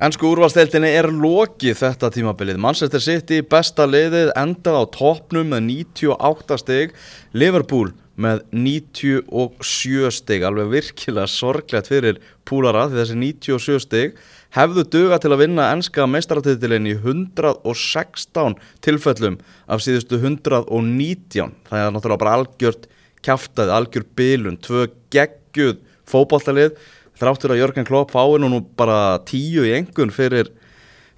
[0.00, 2.56] Ennsku úrvalsteildinni er lokið þetta tímabilið.
[2.56, 6.94] Manchester City besta liðið endað á toppnum með 98 steg.
[7.36, 10.46] Liverpool með 97 steg.
[10.48, 14.16] Alveg virkilega sorglegt fyrir púlara því þessi 97 steg
[14.56, 19.36] hefðu duga til að vinna ennska meistaratitilinn í 116 tilfellum
[19.68, 21.52] af síðustu 119.
[21.68, 22.88] Það er náttúrulega bara algjört
[23.20, 25.76] kæftað, algjört bilun, tvö gegguð
[26.08, 26.80] fókbaltalið
[27.20, 30.50] þráttur að Jörgen Klopp fái nú bara tíu í engun fyrir,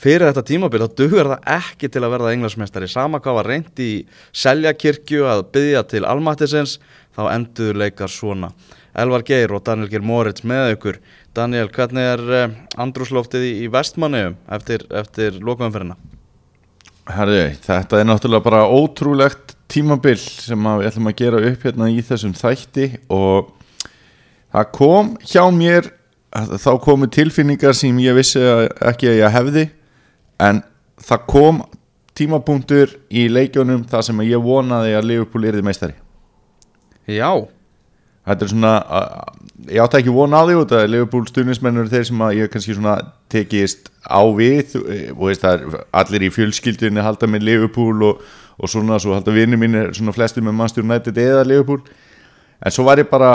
[0.02, 3.82] fyrir þetta tímabil, þá dugur það ekki til að verða englansmestari, sama hvað var reynd
[3.82, 3.90] í
[4.34, 6.78] seljakirkju að byggja til almatisins,
[7.14, 8.52] þá endur leikar svona.
[8.92, 10.98] Elvar Geir og Daniel Geir Moritz með ykkur.
[11.32, 15.96] Daniel, hvernig er uh, andrúsloftið í, vestmannu eftir, eftir lokaumferðina?
[17.08, 22.02] Herri, þetta er náttúrulega bara ótrúlegt tímabil sem við ætlum að gera upp hérna í
[22.04, 23.48] þessum þætti og
[24.52, 25.88] það kom hjá mér
[26.32, 29.64] þá komu tilfinningar sem ég vissi ekki að ég hefði
[30.40, 30.62] en
[31.02, 31.62] það kom
[32.16, 35.96] tímapunktur í leikjónum þar sem ég vonaði að Liverpool erði meistari.
[37.08, 37.30] Já,
[38.28, 38.72] þetta er svona
[39.70, 42.76] ég átti ekki vona á því út að Liverpool stuðnismennur þeir sem að ég kannski
[42.76, 42.96] svona
[43.32, 44.76] tekist á við
[45.14, 48.22] og veist það er allir í fjölskyldinni halda með Liverpool og,
[48.58, 51.82] og svona svo halda vinni mín svona flesti með Manchester United eða Liverpool.
[52.62, 53.32] En svo var ég bara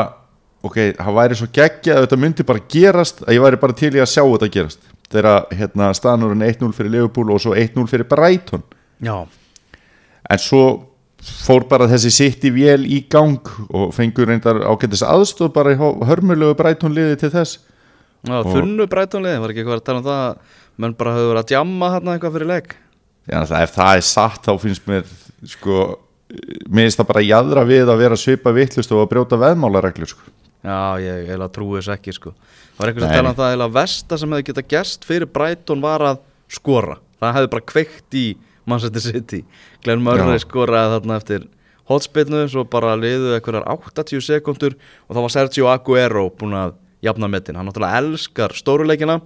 [0.65, 3.93] ok, það væri svo geggja að þetta myndi bara gerast að ég væri bara til
[3.93, 8.09] í að sjá þetta gerast þegar hérna, staðnurinn 1-0 fyrir Liverpool og svo 1-0 fyrir
[8.09, 8.65] Brighton
[9.03, 9.15] já,
[10.27, 10.63] en svo
[11.27, 15.79] fór bara þessi sitt í vél í gang og fengur reyndar ágættis aðstóð bara í
[15.79, 17.61] hörmulegu Brighton liði til þess
[18.27, 21.43] já þunnu breytunlið, var ekki eitthvað að tala um það að menn bara höfðu verið
[21.43, 22.75] að djamma hérna eitthvað fyrir leik?
[23.27, 25.07] Já, það, ef það er satt þá finnst mér
[25.51, 25.85] sko,
[26.69, 30.27] mér finnst það bara jæðra við að vera svipa vittlust og að brjóta veðmálareglur sko.
[30.65, 32.33] Já, ég heila trúi þess ekki sko.
[32.77, 35.83] Það var eitthvað að tala um það heila versta sem hefði getað gerst fyrir Brighton
[35.83, 36.97] var að skora.
[37.21, 38.25] Það hefði bara kveikt í
[38.67, 39.43] Manchester City.
[39.85, 41.47] Glenn Murray skoraði þarna eftir
[41.87, 44.75] hotspilnu, svo bara liðu eitthvað 80 sekundur
[45.07, 46.75] og þá var Sergio Aguero búin að
[47.05, 47.55] jafna metin.
[47.55, 49.21] Hann náttúrulega elskar stóruleikina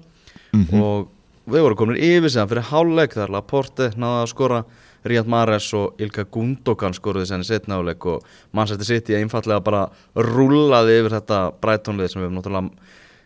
[0.78, 1.09] og
[1.50, 4.63] við vorum komin yfir síðan fyrir hálfleik þar Laporte náði að skora
[5.07, 9.85] Riyad Mahrez og Ilka Gundogan skoruði senni setna áleik og Manchester City einfallega bara
[10.16, 12.69] rúlaði yfir þetta Brightonlið sem við náttúrulega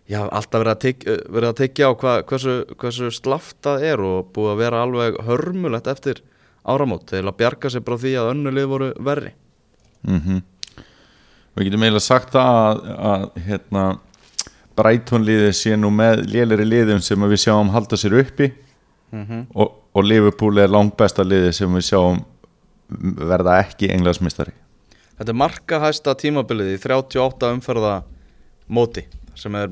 [0.08, 1.06] já, alltaf verið að, tek,
[1.36, 5.22] verið að tekja á hva, hversu, hversu slaft það er og búið að vera alveg
[5.28, 6.22] hörmulegt eftir
[6.66, 9.34] áramót til að bjarga sig bara því að önnulið voru verri.
[10.08, 10.44] Mm
[11.56, 13.84] Við getum eiginlega sagt það að, að hérna,
[14.76, 18.50] Brighton liðið sé nú með lélæri liðum sem við sjáum halda sér uppi
[19.56, 22.22] og, og Liverpool er langt besta liðið sem við sjáum
[23.26, 24.54] verða ekki englansmistari
[25.16, 27.94] Þetta er markahæsta tímabilið í 38 umferða
[28.68, 29.06] móti
[29.40, 29.72] sem er,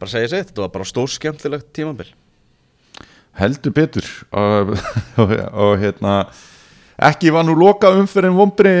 [0.00, 2.08] bara segja sér, þetta var bara stórskemmtilegt tímabil.
[3.36, 4.08] Heldur betur.
[4.36, 4.74] Og,
[5.20, 5.34] og,
[5.64, 6.16] og hérna
[7.08, 8.72] ekki var nú loka umferðin vombri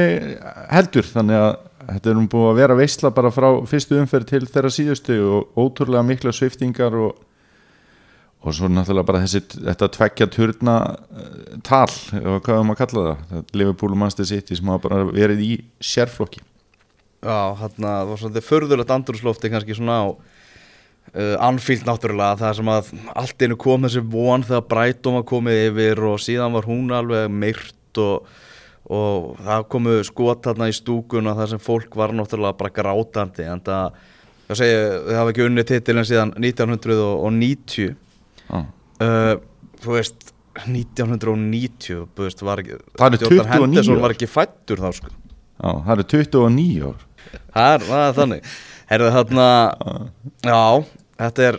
[0.72, 1.52] heldur þannig að
[1.88, 5.56] þetta er nú búið að vera veistla bara frá fyrstu umferð til þeirra síðustu og
[5.58, 7.16] ótrúlega mikla sviftingar og,
[8.42, 10.76] og svo náttúrulega bara þessi þetta tveggja turna
[11.14, 11.86] eh, tal,
[12.18, 13.22] eða hvað er maður að kalla það.
[13.30, 15.52] Það Liverpool og Manchester City sem hafa bara verið í
[15.92, 16.42] sérflokki.
[17.22, 22.90] Já, það var svolítið förðulegt andrúslofti kannski svona á uh, Anfield náttúrulega það sem að
[23.22, 27.30] allt einu kom þessi von þegar Brighton var komið yfir og síðan var hún alveg
[27.30, 28.26] myrt og,
[28.90, 33.46] og það komu skot þarna í stúkuna þar sem fólk var náttúrulega bara grátandi.
[33.54, 34.00] En það,
[34.50, 37.92] ég segi, þið hafa ekki unni titilin síðan 1990
[38.52, 38.60] Já.
[39.06, 39.34] uh,
[39.82, 40.30] þú veist
[40.68, 42.60] 1990 þú veist, var
[43.00, 44.04] Það Jordan 29 Henderson ár.
[44.04, 45.12] var ekki fættur þá sko.
[45.62, 47.04] Já, það eru 29 ár.
[47.54, 48.48] Það er, er þannig.
[48.92, 49.46] Herðu þarna
[50.44, 50.62] Já,
[51.22, 51.58] þetta er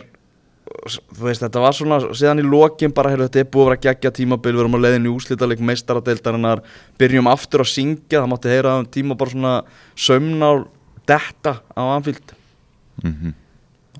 [1.18, 4.12] veist, þetta var svona Síðan í lokin bara, herðu, þetta er búið að vera geggja
[4.20, 6.62] tímabil Við erum á leiðin í úslítaleg meistaradeildarinnar
[7.00, 9.54] Byrjum aftur að syngja Það mátti heyra um tíma bara svona
[9.98, 10.66] Sömnál
[11.04, 12.32] detta á Anfield.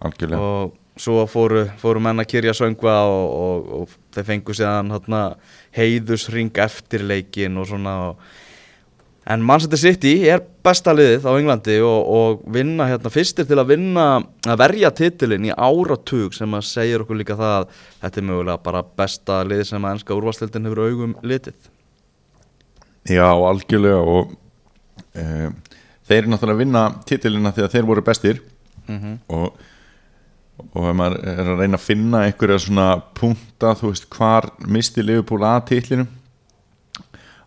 [0.00, 0.40] Algjörlega.
[0.40, 5.22] Og svo fóru, fóru menn að kyrja söngva og, og, og þeir fengu hérna,
[5.74, 8.24] heiðusring eftir leikin og svona og,
[9.24, 13.70] En Manchester City er besta liðið á Englandi og, og vinna hérna fyrstir til að
[13.70, 14.06] vinna
[14.44, 18.64] að verja titilin í áratug sem að segir okkur líka það að þetta er mögulega
[18.66, 21.70] bara besta lið sem að ennska úrvastildin hefur augum litið.
[23.08, 24.34] Já, algjörlega og
[25.16, 25.48] uh,
[26.04, 28.44] þeir eru náttúrulega að vinna titilina að þeir voru bestir
[29.32, 29.56] og,
[30.62, 35.02] og ef maður er að reyna að finna einhverja svona punta, þú veist, hvar misti
[35.02, 36.10] Liverpool að titlinum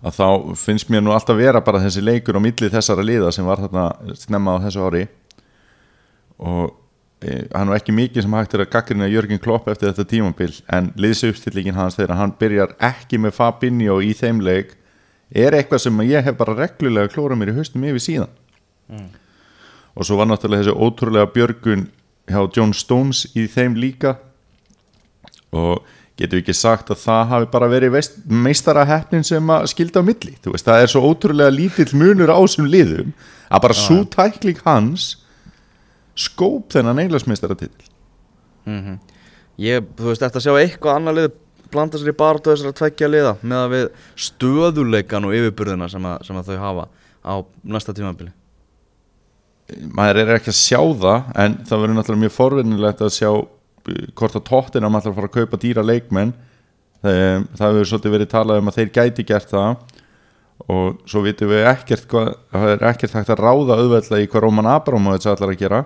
[0.05, 3.47] að þá finnst mér nú alltaf vera bara þessi leikur á milli þessara liða sem
[3.47, 5.03] var þarna snemma á þessu ári.
[6.37, 6.75] Og
[7.23, 10.51] e, hann er ekki mikið sem hægt er að gaggrina Jörgen Klopp eftir þetta tímabil
[10.77, 14.75] en liðsauppstillingin hans þegar hann byrjar ekki með Fabinho í þeim leik
[15.33, 18.35] er eitthvað sem ég hef bara reglulega klórað mér í haustum yfir síðan.
[19.97, 21.87] Og svo var náttúrulega þessi ótrúlega björgun
[22.27, 24.17] hjá John Stones í þeim líka.
[25.55, 25.83] Og
[26.17, 30.07] getur við ekki sagt að það hafi bara verið meistara heppnin sem að skilda á
[30.07, 30.33] milli?
[30.43, 33.13] Þú veist, það er svo ótrúlega lítill munur á þessum liðum
[33.47, 35.11] að bara svo tækling hans
[36.17, 37.85] skóp þennan eiginlagsmeistara titil
[39.57, 41.29] Ég, þú veist, þetta sjá eitthvað annar lið
[41.71, 43.87] blanda sér í baráttu þessara tveggja liða með að við
[44.27, 46.87] stöðuleikan og yfirburðina sem að, sem að þau hafa
[47.27, 47.33] á
[47.63, 48.31] næsta tímabili
[49.97, 54.01] maður er ekki að sjá það en það verður náttúrulega mjög forvinnilegt að sjá uh,
[54.17, 56.33] hvort að tóttina maður ætlar að fara að kaupa dýra leikmenn.
[56.97, 57.19] Það,
[57.59, 59.95] það hefur svolítið verið talað um að þeir gæti gert það.
[60.73, 64.43] Og svo vitum við ekkert hvað, það er ekkert hægt að ráða auðveldlega í hvað
[64.47, 65.83] Róman Abramovits ætlar að gera.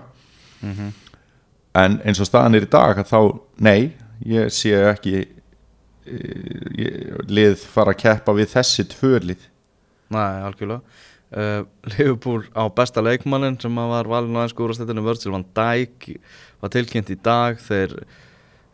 [1.82, 3.20] En eins og staðan er í dag að þá,
[3.64, 3.92] nei,
[4.28, 9.48] ég sé ekki eh, ég, lið fara að keppa við þessi tvölið
[10.12, 10.82] Nei, algjörlega
[11.36, 11.62] uh,
[11.94, 16.12] Liverpool á besta leikmannin sem var valin á einsku úrstættinu Virgil van Dijk
[16.62, 17.58] var tilkynnt í dag.
[17.60, 17.96] Þeir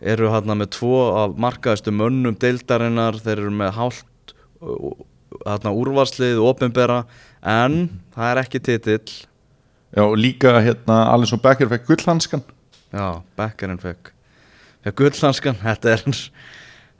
[0.00, 7.02] eru hérna með tvo af markaðistu mönnum deildarinnar, þeir eru með hálft hérna úrvarslið opinbera
[7.42, 9.16] en það er ekki titill.
[9.94, 12.44] Já, og líka hérna Alisson Becker fekk gullhanskan.
[12.92, 14.12] Já, Beckerinn fekk
[14.84, 16.04] fekk gullhanskan, þetta er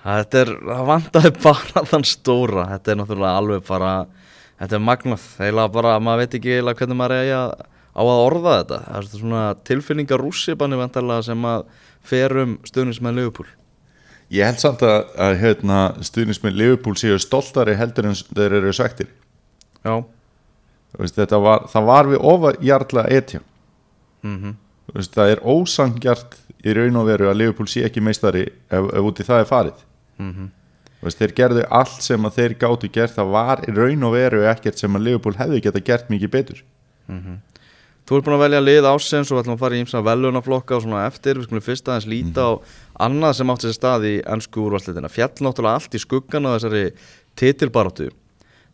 [0.02, 3.93] þetta er, það vandaði bara þann stóra, þetta er náttúrulega alveg bara,
[4.58, 5.26] þetta er magnað.
[5.38, 7.55] Eiginlega bara, maður veit ekki eiginlega hvernig maður að,
[7.94, 8.81] á að orða þetta.
[8.88, 11.64] Það er svona tilfinningar rússipanni vantarlega sem að
[12.08, 13.49] fer um stuðnismenn Liverpool.
[14.28, 19.08] Ég held samt að, að hérna, stuðnisminn Liverpool séu stoltari heldur en þeir eru svektir
[19.81, 20.02] Já,
[21.00, 23.40] veist, var, það var við ofarjarla etja
[24.26, 24.58] mhm.
[24.88, 28.87] Þú veist, það er ósangjart í raun og veru að Liverpool sé ekki meistari ef,
[28.88, 29.82] ef út í það er farið.
[30.16, 30.46] Mhm.
[30.49, 30.68] Þú
[31.03, 33.15] veist, þeir gerðu allt sem að þeir gátu gert.
[33.17, 36.65] Það var raun og veru ekkert sem að Liverpool hefði geta gert mikið betur.
[38.09, 40.77] Þú ert búin að velja lið ásens og við ætlum að fara í ímsa velunaflokka
[40.79, 42.50] og svona eftir, við skulum fyrst aðeins líta á
[43.05, 45.11] annað sem átti sér stað í ennsku úrvarslitina.
[45.12, 46.85] Fjall náttúrulega allt í skuggan á þessari
[47.37, 48.09] titilbaráttu.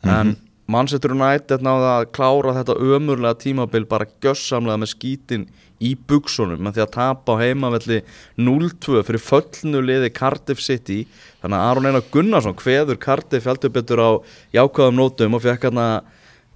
[0.06, 0.36] En
[0.70, 5.48] Manchester United náði að klára þetta ömurlega tímabil bara gjössamlega með skítin
[5.84, 8.00] í buksunum með því að tapa á heimavelli
[8.40, 11.02] 0-2 fyrir föllnu liði Cardiff City.
[11.42, 14.10] Þannig að Aron Einar Gunnarsson hveður Cardiff heldur betur á
[14.56, 15.88] jákvæðum nótum og fekk hérna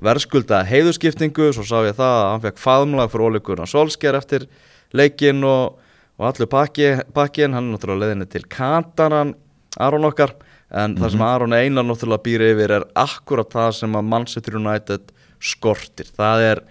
[0.04, 4.46] verðskulda heiðuskiptingu, svo sá ég það að hann fekk faðmlag fyrir ólíkurna Solskjær eftir
[4.94, 5.80] leikinn og,
[6.18, 9.34] og allur pakki, pakkin, hann er náttúrulega leiðinni til Kataran,
[9.82, 10.36] Aron okkar.
[10.68, 15.14] En það sem Aron Einar náttúrulega býr yfir er akkurat það sem að Manchester United
[15.38, 16.62] skortir, það er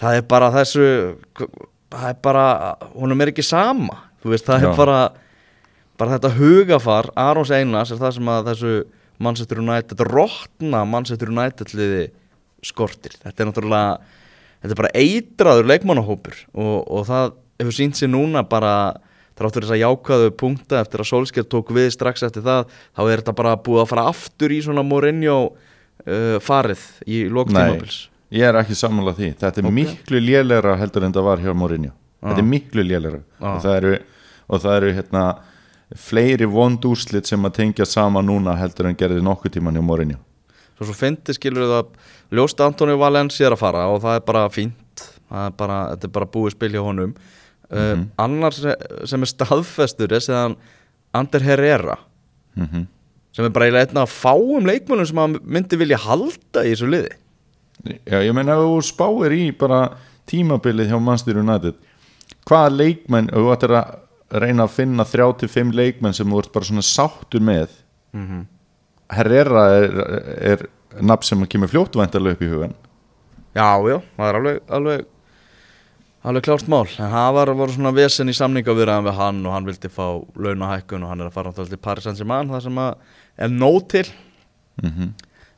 [0.00, 0.86] það er bara þessu
[1.90, 2.46] það er bara,
[2.94, 4.70] honum er ekki sama þú veist, það Já.
[4.70, 5.00] er bara
[6.00, 8.72] bara þetta hugafar, Arons Einars er það sem að þessu
[9.20, 12.06] Manchester United rótna Manchester United liði
[12.64, 14.18] skortir, þetta er náttúrulega
[14.60, 18.74] þetta er bara eitraður leikmannahópur og, og það hefur sínt sér núna bara
[19.40, 23.22] þráttur þess að jákvæðu punkta eftir að Solskjær tók við strax eftir það þá er
[23.22, 27.60] þetta bara búið að fara aftur í svona Mourinho uh, farið í lók Nei.
[27.60, 28.00] tímabils
[28.30, 29.72] Ég er ekki sammála því, þetta er Ok.
[29.74, 31.90] miklu lélegra heldur en það var hjá Mourinho.
[32.22, 32.50] Þetta er Ah.
[32.52, 33.20] miklu lélegra.
[33.40, 33.54] Ah.
[33.56, 33.98] og það eru,
[34.50, 35.38] og það eru hérna,
[35.96, 40.16] fleiri vond úrslit sem að tengja sama núna heldur en gerði nokkuð tíman hjá Mourinho.
[40.78, 41.86] Svo svo fyndi skilur við að
[42.32, 45.10] ljóst Antoni Valencia er að fara og það er bara fínt.
[45.32, 47.14] Er bara, þetta er bara búið spil hjá honum.
[47.72, 50.56] Uh, annar se- sem er staðfestur er séðan
[51.14, 51.98] Ander Herrera.
[52.56, 52.86] Mm
[53.32, 56.88] sem er bara eiginlega einn af fáum leikmönnum sem að myndi vilja halda í þessu
[56.90, 57.12] liði
[58.04, 59.80] Já, ég meina ef þú spáir í bara
[60.30, 61.78] tímabilið hjá Manchester United
[62.48, 66.68] hvaða leikmenn, ef þú ættir að reyna að finna 35 leikmenn sem þú ert bara
[66.68, 67.68] svona sáttur með
[68.12, 68.40] Mhm.
[69.10, 69.92] Herrera er,
[70.52, 70.62] er
[71.02, 72.72] nafn sem kemur fljóttvæntalega upp í hugan
[73.54, 75.04] Já, já, það er alveg alveg,
[76.24, 76.86] alveg klárt mál.
[76.98, 80.04] En það var, var svona vesen í samningavirðan við hann og hann vildi fá
[80.36, 82.94] launahækkun og hann er að fara náttúrulega til Paris Saint-Germain það sem að
[83.46, 84.04] er nóg til.
[84.82, 85.10] Mm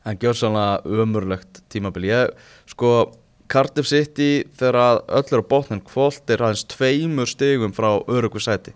[0.05, 2.09] en gjör sannlega ömurlegt tímabil.
[2.11, 2.33] Ég,
[2.71, 3.13] sko,
[3.53, 8.41] Cardiff City þegar að öll er á botnin kvólt er aðeins tveimur stigum frá örugu
[8.43, 8.73] sæti.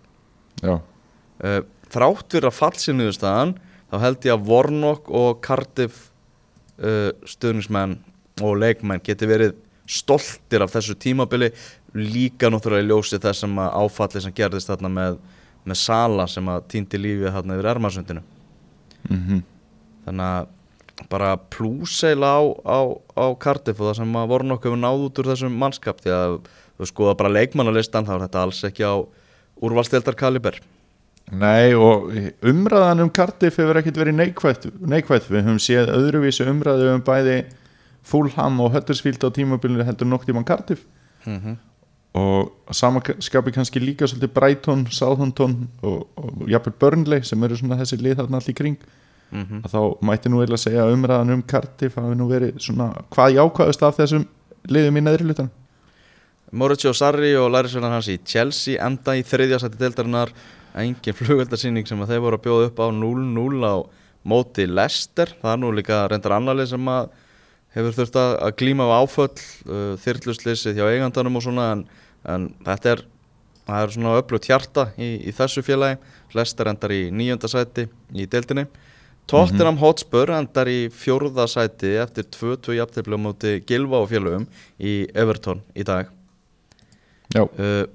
[0.62, 3.56] Já, uh, þrátt fyrir að fallsinniðustæðan
[3.90, 6.10] þá held ég að Warnock og Cardiff
[6.80, 7.98] uh, stuðnismenn
[8.44, 9.56] og leikmenn geti verið
[9.86, 11.52] stoltir af þessu tímabili
[11.96, 15.20] líka náttúrulega í ljósi þess sem að áfalli sem gerðist þarna með,
[15.64, 18.24] með Sala sem að týndi lífið þarna yfir Ermarsundinu
[19.08, 19.44] mm
[20.06, 20.50] þannig að
[21.10, 22.78] bara plúseila á, á,
[23.16, 26.38] á Cardiff og það sem að voru nokkuð náð út úr þessum mannskap því að
[26.78, 28.94] þú skoða bara leikmannalistan þá er þetta alls ekki á
[29.64, 30.58] úrvalstildar kaliber.
[31.34, 32.10] Nei og
[32.46, 35.30] umræðan um Cardiff hefur ekkert verið neikvætt, neikvætt.
[35.30, 37.40] Við höfum séð öðruvísi umræðu um bæði
[38.06, 40.84] Fulham og Huddersfield á tímabilinu heldur nokk tíman Cardiff.
[41.26, 41.56] Mm -hmm.
[42.16, 47.96] og samanskapi kannski líka svolítið Brighton, Southampton og, og jafnvel Burnley sem eru svona þessi
[47.96, 48.78] lið þarna allir kring
[49.32, 49.62] Mhm.
[49.66, 53.82] að þá mætti nú eiginlega segja umræðan um Cardiff hafi nú verið svona hvað jákvæðust
[53.82, 54.26] af þessum
[54.70, 55.50] liðum í neðri hlutan
[56.52, 60.30] Mauricio Sarri og lærisveinar hans í Chelsea enda í þriðja sæti deildarinnar.
[60.78, 63.74] Engin flugveldarsýning sem að þeir voru að bjóða upp á 0-0 á
[64.26, 67.10] móti Leicester, það er nú líka reyndar annarlið sem að
[67.76, 71.84] hefur þurft að að glíma á áföll uh, þyrluslýsið hjá eigandanum og svona en,
[72.24, 73.04] en þetta er
[73.66, 75.98] það er svona öflugt hjarta í, í þessu félagi.
[76.34, 78.66] Leicester endar í nýjönda sæti í deildinni
[79.26, 84.46] Tottenham Hotspur endar í fjórða sæti eftir 2-2 jafntefli á móti Gilva og félögum
[84.78, 86.12] í Everton í dag.
[87.34, 87.88] Uh,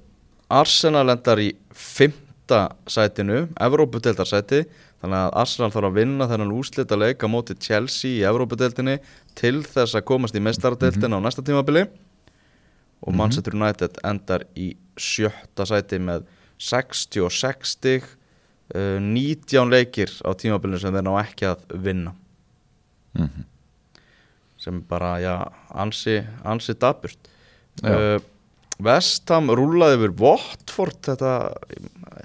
[0.52, 4.66] Arsenal endar í fymta sætinu, Evrópudeltarsæti
[5.00, 8.98] þannig að Arsenal þarf að vinna þennan úslita leik á móti Chelsea í Evrópudeltinni
[9.38, 11.88] til þess að komast í mestaradeltina á næsta tímabili.
[13.02, 16.28] Og Manchester United endar í sjötta sæti með
[16.60, 18.04] 66 stig
[18.74, 22.14] uh, 19 leikir á tímabilinu sem þeir ná ekki að vinna.
[23.12, 23.48] Mhm.
[24.62, 25.34] sem bara, já,
[25.74, 27.28] ansi, ansi daburt
[27.82, 28.22] uh,
[28.78, 31.32] Vestham rúlaði yfir Watford þetta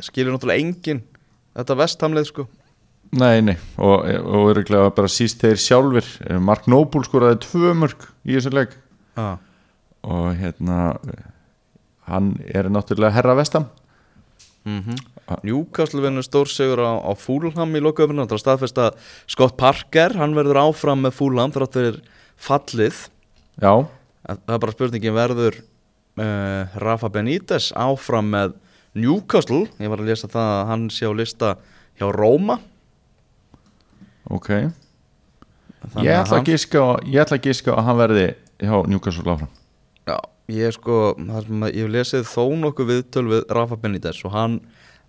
[0.06, 1.02] skilur náttúrulega engin
[1.58, 2.46] þetta Vesthamlið sko.
[3.18, 6.08] Nei, nei og, og öruglega bara síst þeir sjálfur
[6.40, 8.78] Mark Noble skoraði tvö mörg í þessu leik.
[9.18, 9.40] Ah.
[10.06, 11.00] og hérna
[12.06, 13.66] hann er náttúrulega herra vestam
[14.68, 14.98] mm
[15.44, 20.14] Newcastle vinnur stór sigur á, á Fulham í lokaöfnum það er staðfest að Scott Parker
[20.16, 21.98] hann verður áfram með Fulham þrátt fyrir
[22.40, 23.02] fallið.
[23.60, 23.74] Já,
[24.24, 28.56] það er bara spurningin verður uh, Rafa Benítez áfram með
[28.98, 29.66] Newcastle?
[29.84, 31.52] Ég var að lesa það að hann sé á lista
[32.00, 32.60] hjá Róma.
[34.32, 34.48] Ok.
[35.92, 36.48] Þannig ég ætla, hann- að
[37.24, 38.26] ætla að giska að hann verði
[38.64, 39.52] hjá Newcastle áfram.
[40.08, 44.60] Já, ég sko, ég hef lesið þó nokkuð viðtöl við Rafa Benítez og hann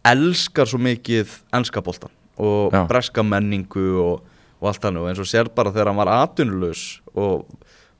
[0.07, 2.85] elskar svo mikið enska boltan og Já.
[2.90, 4.23] breska menningu og,
[4.59, 7.49] og allt hann og eins og sér bara þegar hann var atvinnulaus og,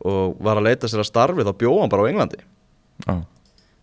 [0.03, 2.41] og var að leita sér að starfi þá bjóð hann bara á Englandi.
[3.07, 3.15] Já,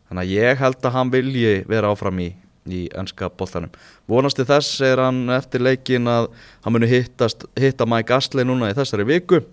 [0.10, 2.30] þannig að ég held að hann vilji vera áfram í,
[2.68, 3.72] í enska boltanum.
[4.12, 6.32] Vonasti þess er hann eftir leikin að
[6.66, 9.44] hann muni hittast, hitta Mike Astley núna í þessari viku.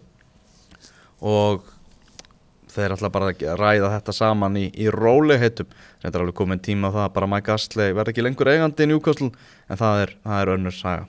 [1.23, 1.66] Og
[2.73, 5.69] þeir ætla bara að ræða þetta saman í, í rólegheitum.
[6.02, 8.87] Þetta er alveg komin tíma á það að bara Mike Astley verði ekki lengur eigandi
[8.87, 9.31] í Newcastle
[9.69, 11.07] en það er, það er önnur saga.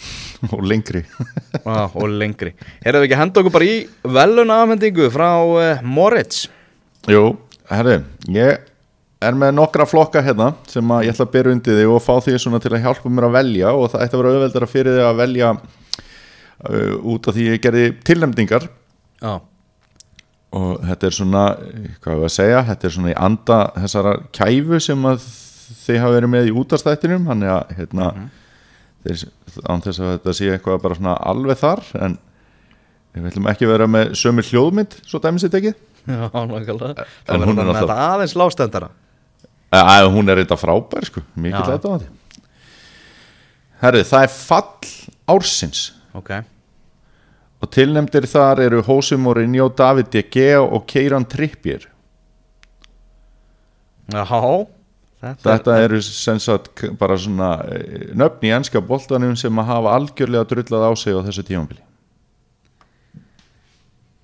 [0.54, 1.04] Og lengri.
[1.68, 2.54] Ah, og lengri.
[2.80, 3.74] Erum við ekki að henda okkur bara í
[4.16, 6.46] velun afhendingu frá uh, Moritz?
[7.10, 7.34] Jú,
[7.68, 7.98] herri,
[8.32, 8.62] ég
[9.20, 12.38] er með nokkra flokka hérna sem ég ætla að byrja undir þig og fá því
[12.40, 15.04] svona til að hjálpa mér að velja og það ætti að vera auðveldara fyrir þig
[15.10, 18.68] að velja uh, út af því ég gerði tilnefningar.
[19.20, 19.34] Já,
[20.56, 21.42] og þetta er svona,
[22.02, 25.26] hvað er að segja þetta er svona í anda þessara kæfu sem að
[25.84, 28.08] þið hafa verið með í útastættinum hann er að hérna
[29.04, 29.22] þeir,
[29.70, 32.16] án þess að þetta sé eitthvað bara svona alveg þar en
[33.14, 37.06] við ætlum ekki að vera með sömu hljóðmynd svo dæmis þetta ekki já, nákvæmlega.
[37.26, 38.90] Það er verður með náttúrulega- þetta aðeins lástendara
[39.70, 42.08] Æ, hún er þetta frábær sko, mikið þetta á því
[43.80, 44.88] Herri, það er fall
[45.30, 45.78] ársins.
[46.18, 46.30] Ok,
[47.60, 51.88] og tilnefndir þar eru Jose Mourinho, David De Gea og Keiran Trippier.
[54.10, 54.24] Já
[55.20, 60.48] Þetta, eru sem sagt bara svona eh, nöfn í enska boltanum sem að hafa algjörlega
[60.48, 61.82] drullað á sig á þessu tímambili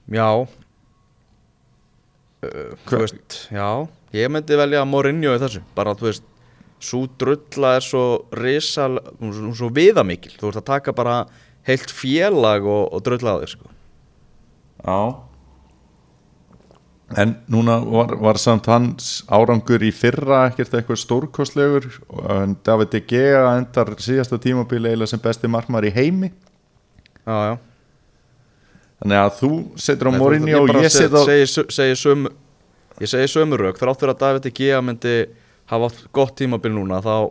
[0.09, 0.47] Já.
[2.47, 3.69] Uh, Þú veist, já.
[4.15, 5.61] Ég myndi velja Mourinho í þessu.
[5.77, 6.25] Bara, þú veist,
[6.79, 8.05] svo drulla er svo
[8.39, 9.01] risal,
[9.59, 10.37] svo viðamikil.
[10.39, 11.17] Þú veist að taka bara
[11.67, 13.71] heilt félag og, og drulla á þér, sko.
[14.87, 15.01] Já.
[17.17, 21.87] En núna var, var samt hans árangur í fyrra ekkert eitthvað stórkostlegur
[22.35, 26.33] en David De Gea endar síðasta tímabili eiginlega sem besti markmaður í heimi.
[27.23, 27.55] Já, já.
[28.97, 29.53] Þannig að þú
[29.87, 31.23] setur á Mourinho og ég set á
[32.97, 35.17] Ég segi sömu rauk Þrátt fyrir að David Gea myndi
[35.69, 37.29] hafa átt gott tímabil núna Þá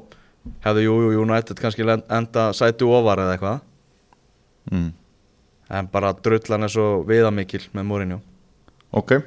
[0.61, 3.63] hefði jú, jú, United kannski enda sæti ofar eða eitthvað
[4.71, 4.89] mm.
[5.79, 8.19] en bara drullan er svo viðamikil með Mourinho.
[8.95, 9.17] Ok.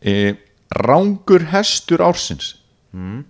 [0.00, 0.34] E,
[0.76, 2.54] Rángur hestur ársins.
[2.96, 3.24] Mm.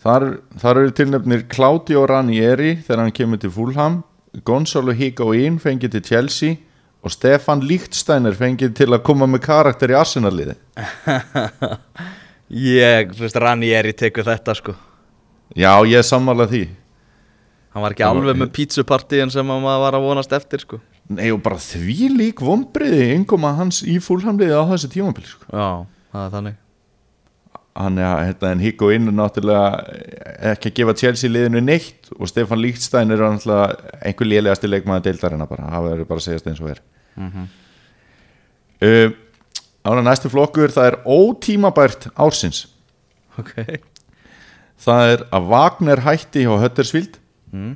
[0.00, 0.26] Þar,
[0.60, 4.00] þar eru tilnefnir Claudio Ranieri þegar hann kemur til Fulham
[4.46, 6.56] Gonzalo Higuaín fengið til Chelsea
[7.02, 10.56] og Stefan Lichtsteiner fengið til að koma með karakter í Arsenal-liði.
[12.76, 14.74] Ég, þú veist, Ranieri tekur þetta sko.
[15.54, 16.62] Já, ég er sammálað því
[17.70, 20.80] Hann var ekki alveg með pítsupartíin sem að maður var að vonast eftir sko.
[21.10, 25.46] Nei og bara því lík vonbriði yngoma hans í Fulham-liði á þessu tímabili sko.
[25.50, 26.58] Já, það er þannig.
[27.80, 29.66] Hann er hérna, en Higuaín er náttúrulega
[30.50, 35.46] ekki að gefa Chelsea liðinu neitt og Stefan Lichtsteiner er náttúrulega einhver lélegasti leikmaður deildarina
[35.50, 36.82] bara, það verður bara að segjast eins og er.
[37.20, 37.48] Mm
[38.80, 39.18] uh,
[39.80, 42.66] Ára næstu flokkur það er ótímabært ársins.
[43.40, 43.54] Ok.
[44.80, 47.19] Það er að Wagner hætti hjá Huddersfield
[47.52, 47.72] mm.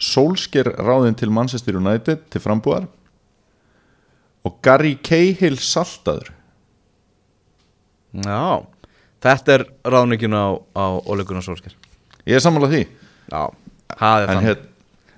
[0.00, 2.88] Solskjær ráðinn til Manchester United til frambúðar.
[4.48, 6.30] Og Gary Cahill saltaður.
[8.16, 8.64] Já,
[9.20, 11.76] þetta er ráðningin á, á Ole Gunnar Solskjær
[12.30, 12.82] ég er sammálað því.
[13.30, 13.42] Já,
[13.96, 14.66] það er en þannig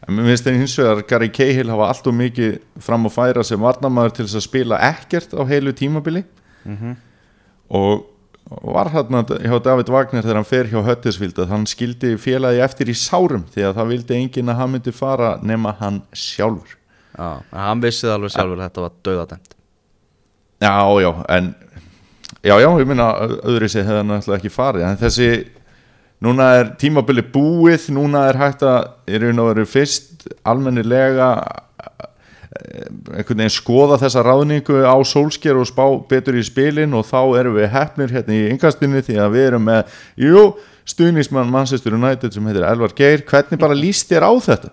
[0.02, 3.62] en mér finnst hins vegar Gary Cahill hafa allt og mikið fram að færa sem
[3.62, 6.24] varnamaður til þess að spila ekkert á heilu tímabili.
[6.64, 6.96] Mhm.
[7.68, 8.08] og og
[8.62, 12.92] var hérna hjá David Wagner þegar hann fer hjá Huddersfield að hann skildi félagi eftir
[12.92, 16.78] í sárum því að það vildi enginn að hann myndi fara nema hann sjálfur.
[17.16, 19.58] Já, hann vissið alveg sjálfur að þetta var döðadæmt
[20.62, 21.54] Já, já, en
[22.42, 23.04] Já, já, ég minna
[23.46, 25.26] öðru sér hefði hann alltaf ekki farið en þessi,
[26.26, 31.28] núna er tímabili búið, núna er hægt að í raun og veru fyrst almennilega
[32.52, 37.56] einhvern veginn skoða þessa ráðningu á sólsker og spá betur í spilin og þá erum
[37.56, 40.44] við hefnir hérna í yngastinu því að við erum með, jú,
[40.88, 43.24] stuðnismann Manchester United sem heitir Elvar Geir.
[43.28, 44.72] Hvernig bara líst þér á þetta?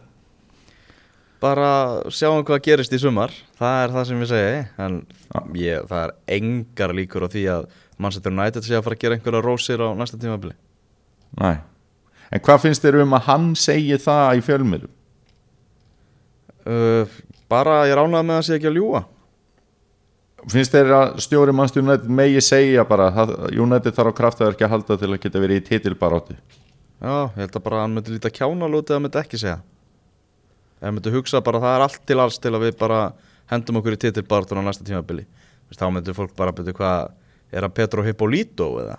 [1.40, 1.72] Bara
[2.12, 3.32] sjáum hvað gerist í sumar.
[3.60, 5.00] Það er það sem ég segi En
[5.56, 7.68] ég, það er engar líkur á því að
[8.00, 10.56] Manchester United sé að fara að gera einhverja rósir á næsta tímabili.
[11.40, 11.60] Næ,
[12.34, 14.96] en hvað finnst þér um að hann segi það í fjölmiðlum?
[16.70, 19.06] uh, Bara ég ránaði með að sé ekki að ljúa
[20.48, 24.74] finnst þér að stjóri mannstu United megi segja bara að United þarf á kraftaverki að
[24.76, 26.38] halda til að geta verið í titilbaróti
[27.00, 29.60] Já, ég held að bara hann myndi líta kjána lútið að myndi ekki segja.
[30.84, 32.98] Hann myndi hugsa bara það er allt til alls til að við bara
[33.52, 35.26] hendum okkur í titilbartun á næsta tímabili
[35.70, 37.00] Þá myndi fólk bara byrja hvað
[37.56, 38.98] Er hann Petro Hippolito eða?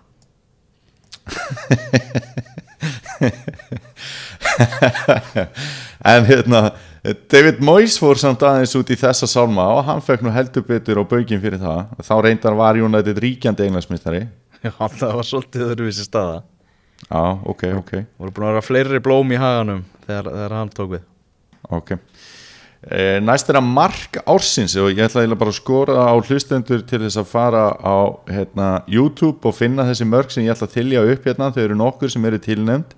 [6.10, 6.60] en hérna
[7.02, 11.00] David Moyes fór samt aðeins út í þessa sálma og hann fekk nú heldur betur
[11.00, 11.94] á baugin fyrir það.
[12.04, 14.26] Þá reyndar var United ríkjandi englansmyndari
[14.60, 16.42] Já, það var svolítið öðruvísi staða.
[17.06, 20.90] Já, ok, ok, voru búin að vera fleiri blóm í haganum þegar, þegar hann tók
[20.92, 21.06] við.
[21.72, 21.94] Ok.
[22.80, 26.84] E, næst er að mark ársins og ég ætla eiginlega bara að skora á hlustendur
[26.88, 27.96] til þess að fara á
[28.28, 31.80] hérna, YouTube og finna þessi mörg sem ég ætla að þylja upp hérna, þau eru
[31.80, 32.96] nokkur sem eru tilnefnd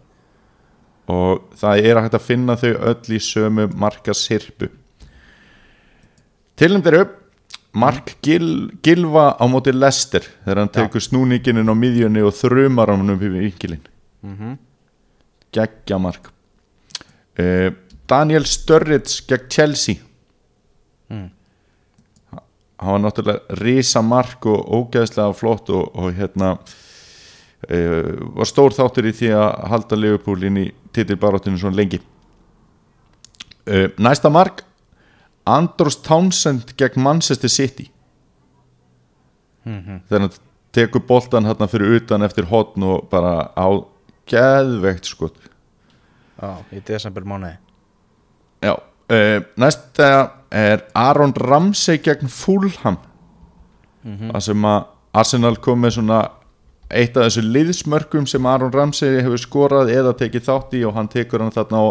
[1.11, 4.69] og það er að hægt að finna þau öll í sömu marka sirpu
[6.57, 7.19] tilnefnd er upp
[7.73, 12.93] Mark Gil, Gilva á móti Lester þegar hann tekur snúningin inn á miðjunni og þrumar
[12.93, 13.81] hann um yngilin
[14.21, 14.59] mm -hmm.
[15.53, 16.29] geggja mark.
[17.39, 17.73] Uh,
[18.09, 19.97] Daniel Sturridge gegn Chelsea.
[21.09, 21.31] Mm.
[22.79, 26.59] hann var náttúrulega risa mark og ógeðslega flott og, og hérna
[27.69, 32.01] var stór þáttur í því að halda Liverpool inn í titilbaráttinu svona lengi.
[33.63, 34.65] Uh, næsta mark
[35.47, 37.91] Andros Townsend gegn Manchester City.
[39.63, 40.01] Mhm.
[40.09, 40.33] þegar hann
[40.73, 43.69] tekur boltan hérna fyrir utan eftir hotn og bara á
[44.27, 45.37] geðveikt skot.
[46.41, 47.57] Já, í desember mánuði.
[48.63, 52.99] Já, uh, næsta er Aron Ramsey gegn Fulham.
[54.03, 56.31] Það sem að Arsenal kom með svona
[56.93, 61.09] eitt af þessu liðsmörkum sem Aron Ramsey hefur skorað eða tekið þátt í og hann
[61.13, 61.87] tekur hann þarna á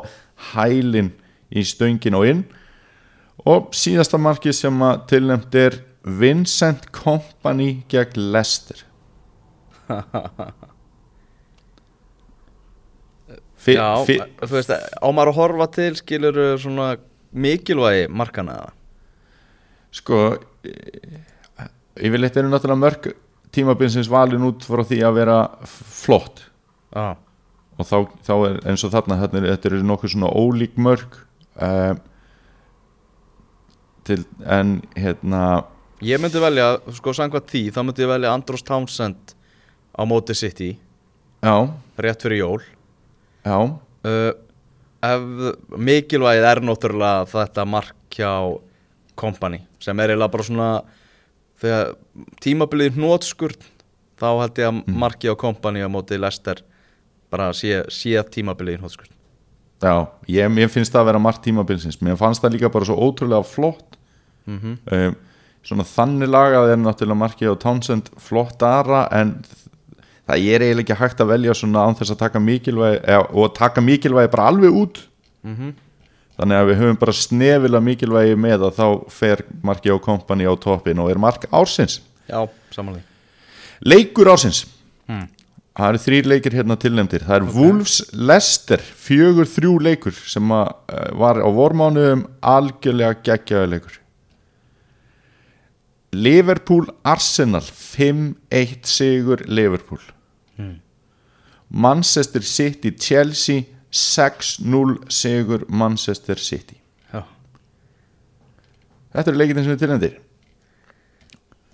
[0.54, 1.12] hælin
[1.52, 2.44] í stöngin og inn
[3.50, 5.80] og síðasta markið sem að tilnæmt er
[6.22, 8.84] Vincent Kompany gegn Leicester
[13.62, 16.88] Fi- Já, fi- þú veist, á maður að horfa til skilur svona
[17.38, 18.56] mikilvægi markana?
[19.94, 20.18] Sko
[22.02, 23.10] Yfirleitt eru náttúrulega mörg
[23.56, 26.46] tímabinsins valin út frá því að vera flott.
[26.92, 27.18] Já,
[27.78, 31.18] og þá, þá er eins og þarna þetta eru, eru nokkuð svona ólík mörg
[31.62, 31.94] uh,
[34.08, 35.44] til, en hérna
[36.04, 39.36] ég myndi velja, sko samkvæmt því þá myndi ég velja Andros Townsend
[39.92, 40.72] á móti City,
[41.44, 41.56] já,
[42.00, 42.64] rétt fyrir jól.
[43.44, 43.58] Já.
[44.08, 44.32] Uh,
[45.02, 45.26] ef
[45.78, 48.32] mikilvægið er náttúrulega þetta mark hjá
[49.18, 50.70] kompani sem er eiginlega bara svona
[51.62, 51.96] þegar
[52.44, 53.64] tímabilið hnótskurt
[54.22, 56.62] þá held ég að marki á kompani á móti Lester
[57.32, 59.18] bara sé, sé tímabilið hnótskurt
[59.82, 61.98] Já, ég, mér finnst það að vera margt tímabilsins.
[62.06, 63.98] Mér fannst það líka bara svo ótrúlega flott.
[64.46, 65.20] Mm um,
[65.62, 69.36] svona þannig lagað er náttúrulega markið á Townsend flott ara en
[70.26, 73.54] það er eiginlega ekki hægt að velja svona án þess að taka mikilvægi eða, og
[73.54, 75.02] taka mikilvægi bara alveg út.
[75.46, 75.74] -hmm.
[76.42, 80.54] Þannig að við höfum bara snefilega mikilvægi með að þá fer markið á kompani á
[80.58, 82.02] toppin og er mark ársins.
[82.26, 83.06] Já, samanlega
[83.82, 84.66] leikur ársins.
[85.10, 85.28] Hmm.
[85.76, 87.24] það eru þrýr leikir hérna tilnefndir.
[87.26, 93.72] Það er Wolves Leicester fjögur þrjú leikur sem að, uh, var á vormánuðum algjörlega geggjaði
[93.74, 93.98] leikur.
[96.12, 100.02] Liverpool Arsenal 5-1 sigur Liverpool.
[101.72, 106.78] Manchester City Chelsea 6-0 sigur Manchester City.
[107.12, 107.26] Já.
[109.12, 110.20] Þetta eru leikirinn sem við tilnefndir.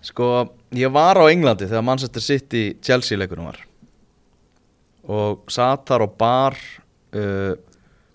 [0.07, 0.27] Sko,
[0.73, 3.61] ég var á Englandi þegar Manchester City Chelsea leikunum var.
[5.07, 7.53] Og satt þar á bar uh,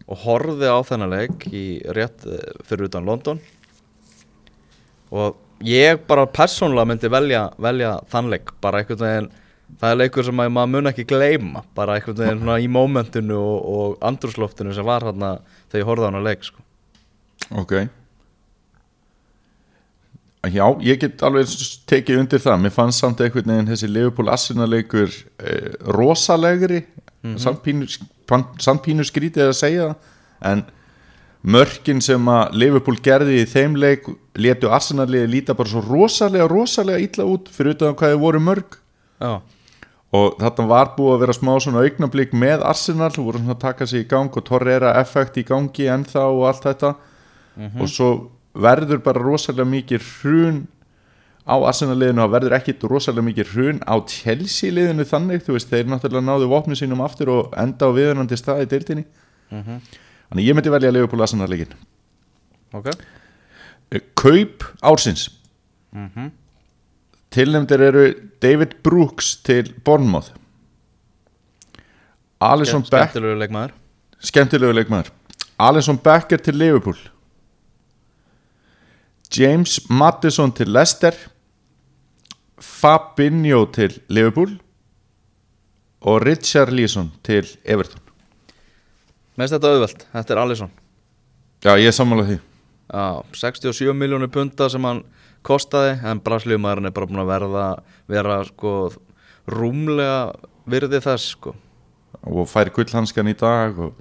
[0.08, 3.38] og horfði á þennan leik í rétt uh, fyrir utan London.
[5.12, 9.30] Og ég bara persónulega myndi velja, velja þann leik bara einhvern veginn
[9.80, 13.38] það er leikur sem að maður mun ekki gleyma bara einhvern veginn svona í mómentinu
[13.38, 15.34] og, og andrúsloftinu sem var hérna
[15.70, 16.64] þegar ég horfði á hana leik sko.
[17.62, 17.74] Ok.
[20.50, 21.50] Já, ég get alveg
[21.86, 22.62] tekið undir það.
[22.64, 28.58] Mér fannst samt einhvern veginn þessi Liverpool Arsenal leikur eh, rosalegri mm -hmm.
[28.58, 29.94] samt pínu skrítið að segja
[30.40, 30.64] en
[31.42, 36.48] mörkin sem að Liverpool gerði í þeim leik létu Arsenal liði líta bara svo rosalega
[36.48, 38.78] rosalega illa út fyrir utan hvað þið voru mörg.
[39.20, 39.40] Já,
[40.12, 43.62] og þetta var búið að vera smá svona augnablík með Arsenal, þú voru svona að
[43.64, 46.94] taka sig í gang og Torreira effekt í gangi ennþá og allt þetta.
[47.80, 48.08] Og svo
[48.52, 50.62] verður bara rosalega mikið hrun
[51.48, 55.72] á Arsenal liðinu og verður ekkit rosalega mikið hrun á Chelsea liðinu þannig, þú veist,
[55.72, 59.04] þeir náttúrulega náðu vopni sínum aftur og enda á viðunandi stað í deildinni.
[60.32, 61.74] Þannig ég myndi velja að Liverpool Arsenal leikin
[62.72, 62.86] ok
[64.16, 65.26] Kaup ársins
[67.32, 68.04] Tilnefndir eru
[68.42, 70.34] David Brooks til Bournemouth.
[72.42, 73.74] Alisson Beck Skemmtilegu leikmaður.
[74.20, 75.12] Skemmtilegu leikmaður.
[75.62, 76.98] Alisson Becker til Liverpool.
[79.38, 81.16] James Maddison til Leicester.
[82.58, 84.58] Fabinho til Liverpool.
[86.00, 88.00] Og Richard Leeson til Everton.
[89.36, 90.72] Finnst þetta auðvelt, þetta er Alisson.
[91.62, 92.38] Já, ég er sammála því.
[92.92, 93.04] Já,
[93.38, 95.04] 67 miljónir punta sem hann
[95.46, 97.66] kostaði en braslíumæðurinn er bara búin að verða
[98.10, 98.76] vera sko
[99.50, 100.32] rúmlega
[100.70, 101.54] virði þess sko.
[102.30, 103.94] Og fær gullhanskan í dag og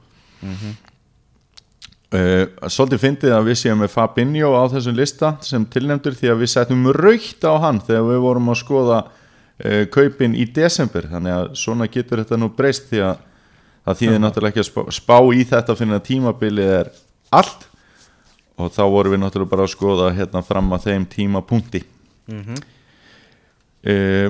[2.12, 6.42] Uh, svolítið fyndið að við séum með Fabinho á þessum lista sem tilnefndur því að
[6.42, 11.08] við settum raukt á hann þegar við vorum að skoða uh, kaupin í desember.
[11.08, 13.22] Þannig að svona getur þetta nú breyst því að
[13.86, 16.92] það þýðir náttúrulega ekki að spá, spá í þetta fyrir að tímabilið er
[17.40, 17.64] allt
[18.60, 21.84] og þá vorum við náttúrulega bara að skoða hérna fram að þeim tímapunkti.
[23.82, 24.30] Uh,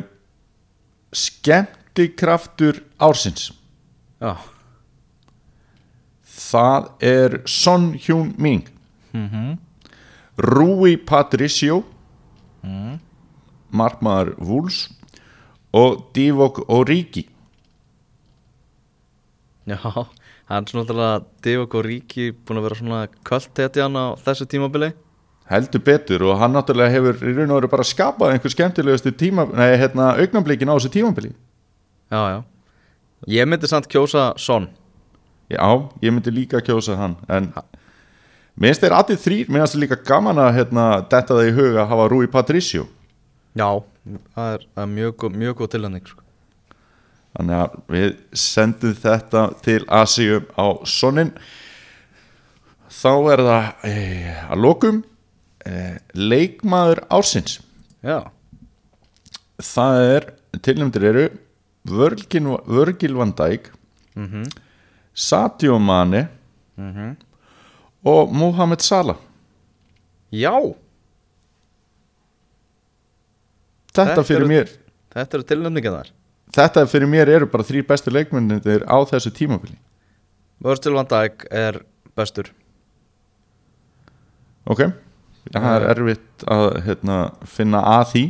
[1.11, 3.49] skemmtikraftur ársins.
[4.21, 4.35] Já,
[6.41, 8.63] Það er Son Hyun Min
[10.37, 11.83] Rui Patricio.
[13.71, 14.89] Markmaður Wools
[15.73, 17.27] og Divok Origi.
[19.65, 19.77] Já
[20.51, 24.91] hann er svona náttúrulega Divok og Ríki búin að vera svona kvöldtetjan á þessu tímabili.
[25.51, 29.47] Heldur betur og hann náttúrulega hefur í raun og veru bara skapað einhver skemmtilegustu tíma,
[29.55, 31.31] nei, hérna, augnablikin á þessu tímabili.
[32.11, 32.39] Já, já.
[33.31, 34.67] Ég myndi samt kjósa Son.
[35.51, 35.67] Já,
[36.01, 37.51] ég myndi líka kjósa hann en
[38.55, 41.55] mér finnst þeir allir þrýr mér finnst þeir líka gaman að hérna, detta það í
[41.59, 42.87] huga að hafa Rui Patricio.
[43.55, 43.69] Já,
[44.35, 46.20] það er, það er mjög, mjög góð tilhengning sko.
[47.31, 51.31] Þannig að við sendum þetta til Asíu á Sonin
[52.91, 53.95] Þá er það e,
[54.51, 54.97] að lokum
[55.65, 55.75] e,
[56.17, 57.59] leikmaður ársins.
[58.03, 58.27] Já,
[59.61, 60.25] Það er,
[60.65, 61.25] tilnæmdir eru
[61.85, 63.67] Vörgil van Dijk
[65.13, 66.23] Sadio Mane
[68.01, 69.19] og Mohamed Salah.
[70.33, 70.55] Já.
[73.91, 74.73] Þetta, Þetta fyrir mér.
[75.13, 76.11] Þetta eru tilnefningar þar
[76.51, 79.77] Þetta fyrir mér eru bara þrý bestu leikmyndir á þessu tímabili.
[80.61, 81.79] Virgil van Dijk er
[82.17, 82.51] bestur.
[84.69, 84.83] Ok,
[85.49, 87.17] það er erfitt að hérna,
[87.49, 88.23] finna að því.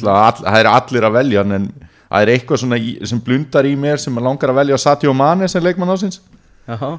[0.00, 1.68] Það er allir að velja en
[2.14, 5.48] það er eitthvað svona í, sem blundar í mér sem langar að velja Sadio Mane
[5.50, 6.20] sem leikmann ásins
[6.64, 6.96] Já.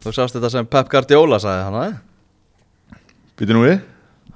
[0.00, 1.96] Þú sást þetta sem Pep Guardiola sagði hann að
[3.38, 3.82] Býtu nú við?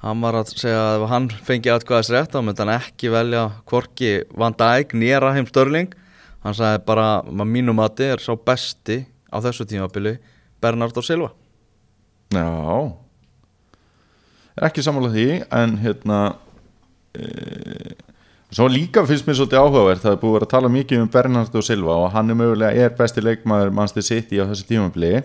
[0.01, 3.43] Hann var að segja að ef hann fengi atkvæðis rétt þá myndi hann ekki velja
[3.69, 5.93] Korki Van Dijk nýra heim Störling
[6.43, 8.97] Hann sagði bara að mínum að þetta er sá besti
[9.31, 10.17] á þessu tímabili
[10.63, 11.31] Bernardo Silva.
[12.35, 12.47] Já.
[14.67, 16.17] Ekki sammála því en hérna
[17.15, 17.95] e,
[18.53, 21.63] svo líka finnst mér svolítið áhugaverð það er búið að að tala mikið um Bernardo
[21.63, 25.23] Silva og hann er mögulega er besti leikmaður mannstu sitt í á þessu tímabili.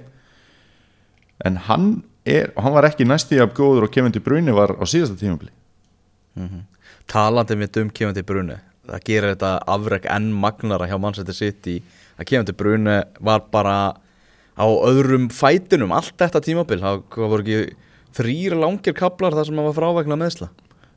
[1.44, 1.90] En hann
[2.28, 5.52] er, hann var ekki næstíð af góður og kemur til brunni var á síðasta tímabili.
[7.08, 11.74] Talandi mitt um kemandi bruni Það gerir þetta afreg enn magnara hjá Manchester City
[12.16, 13.74] að kemandi bruni var bara
[14.56, 15.92] á öðrum fætinum.
[15.92, 17.76] Allt þetta tímabil það voru ekki
[18.16, 20.48] þrýr langir kaplar þar sem hann var frávegna meðsla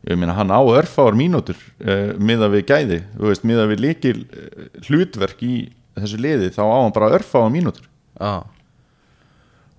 [0.09, 4.17] ég meina hann á örfáar mínútur uh, miða við gæði, þú veist, miða við líkil
[4.23, 5.55] uh, hlutverk í
[5.99, 7.85] þessu liði þá á hann bara örfáar mínútur.
[8.17, 8.41] Já,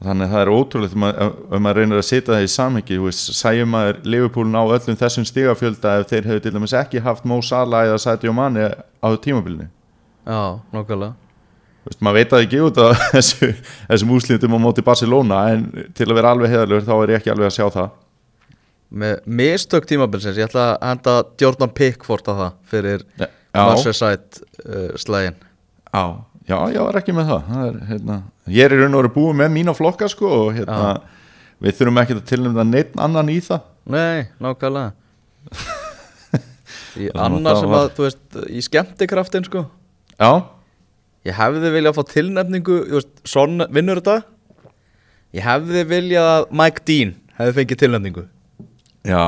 [0.02, 2.98] þannig að það er ótrúlegt um að, ef maður reynir að setja það í samhengi
[3.18, 7.40] sæjum maður Liverpoolin á öllum þessum stigafjölda ef þeir hefur til dæmis ekki haft Mo
[7.44, 9.68] Salah eða Sadio Mane á tímabilinu?
[10.26, 13.52] Já, veist, maður veit það ekki út af þessu,
[13.90, 17.34] þessum úslítum á móti Barcelona en til að vera alveg heðalur þá er ég ekki
[17.34, 17.94] alveg að sjá það.
[19.02, 23.28] Með mistök tímabilsins, ég ætla að henda Jordan Pickford á það fyrir Já.
[23.52, 25.38] Merseyside uh, slægin.
[25.92, 26.04] Já,
[26.48, 28.16] já, ég var ekki með það, það er, hérna,
[28.52, 30.88] Ég er í raun og veru búið með mína flokka sko, og hérna,
[31.62, 33.61] við þurfum ekki að tilnæmda neitt annan í það.
[33.92, 34.92] Nei, nákvæmlega.
[37.02, 39.62] Í annar sem var- að, þú veist, í skemmtikraftin sko.
[40.18, 40.33] Já,
[41.22, 44.24] Ég hefði viljað fá tilnefningu þú veist, Son vinnur þetta?
[45.38, 48.24] Ég hefði viljað að Mike Dean hefði fengið tilnefningu.
[49.07, 49.22] Já.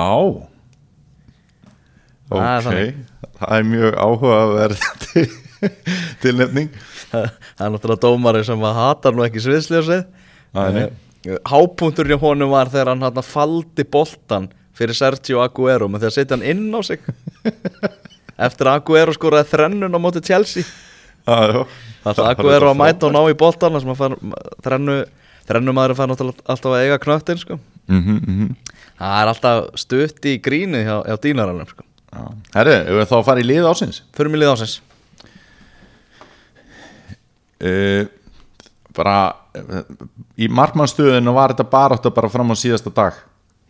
[2.28, 4.84] Það er Ok, það er mjög áhugaverð
[6.22, 6.70] tilnefning.
[7.10, 10.04] Það er náttúrulega dómari sem að hatar nú ekki sviðsljósið.
[10.54, 16.10] Eh, Hápunkturinn hjá honum var þegar hann hann faldi boltan fyrir Sergio Aguero með því
[16.10, 17.00] að setja hann inn á sig.
[18.48, 20.66] Eftir að Aguero skoraði þrennun á móti Chelsea.
[21.24, 21.64] Já
[22.04, 23.78] Það er Aguero að mæta og ná í boltan
[24.64, 24.98] þrennu,
[25.48, 27.58] þrennu maður fær náttúrulega alltaf að eiga knöttin sko.
[27.88, 28.50] mm -hmm,
[28.98, 31.84] Það er alltaf stutt í gríni hjá, hjá dýnarannum sko.
[32.54, 34.80] Við þá fara í lið ásins Fyrir mig lið ásins
[37.64, 38.06] uh,
[38.94, 39.18] Bara
[39.58, 39.80] uh,
[40.38, 43.16] Í markmannstöðinu var þetta bara átt að bara fram á síðasta dag.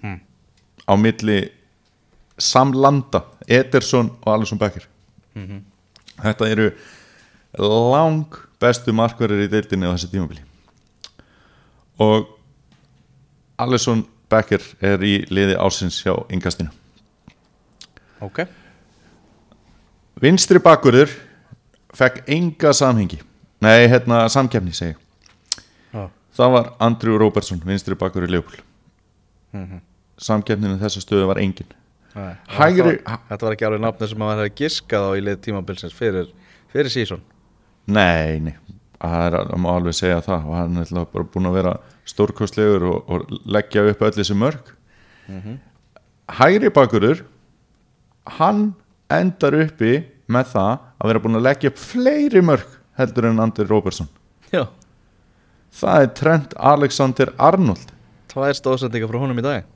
[0.03, 0.19] Hmm.
[0.85, 1.39] Á milli
[2.37, 4.89] Samlanda, Ederson og Alisson Becker.
[6.21, 6.71] Þetta eru
[7.59, 10.43] lang bestu markverðir í deildinni á þessu tímabili.
[12.03, 12.27] Og
[13.61, 16.73] Alisson Becker er í liði ásins hjá yngastinu
[18.25, 18.41] Ok.
[20.23, 21.11] Vinstri bakkurður
[21.95, 23.21] fekk enga samhengi
[23.65, 24.95] Nei, hérna samkefni segi.
[25.95, 26.05] Já.
[26.37, 28.63] Það var Andrew Robertson, vinstri bakkurður í Leopold
[30.19, 31.69] Samkefninu þessa stöðu var engin.
[32.15, 35.23] Nei, Hægri- þetta, var, þetta var ekki alveg nafni sem maður hefði giskað á í
[35.27, 36.29] lið tímabilsins fyrir,
[36.71, 37.23] fyrir sísón
[37.91, 38.55] Nei, nei,
[39.03, 40.45] það er það má alveg segja það.
[40.49, 41.73] Og hann er bara búin að vera
[42.09, 44.71] stórkostlegur og, og leggja upp öll þessi mörg
[46.39, 47.25] Hægri bakkurður
[48.39, 48.63] hann
[49.13, 49.97] endar uppi
[50.33, 54.09] með það að vera búin að leggja upp fleiri mörg heldur en Andrew Robertson
[54.53, 54.69] Já,
[55.75, 57.91] Það er Trent Alexander Arnold.
[58.31, 59.67] Tvær stóðsendingar frá honum í dag.